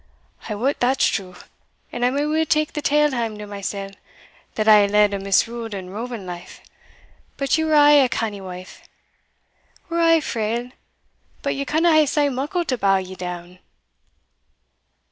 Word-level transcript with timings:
"I 0.49 0.55
wot 0.55 0.79
that's 0.79 1.05
true; 1.07 1.35
and 1.91 2.03
I 2.03 2.09
may 2.09 2.25
weel 2.25 2.43
tak 2.47 2.73
the 2.73 2.81
tale 2.81 3.11
hame 3.11 3.37
to 3.37 3.45
mysell, 3.45 3.91
that 4.55 4.65
hae 4.65 4.87
led 4.87 5.13
a 5.13 5.19
misruled 5.19 5.75
and 5.75 5.93
roving 5.93 6.25
life. 6.25 6.59
But 7.37 7.55
ye 7.55 7.65
were 7.65 7.75
aye 7.75 7.91
a 8.03 8.09
canny 8.09 8.41
wife. 8.41 8.81
We're 9.89 9.99
a' 10.15 10.19
frail 10.19 10.71
but 11.43 11.53
ye 11.53 11.65
canna 11.65 11.91
hae 11.91 12.07
sae 12.07 12.29
muckle 12.29 12.65
to 12.65 12.79
bow 12.79 12.97
ye 12.97 13.13
down." 13.13 13.59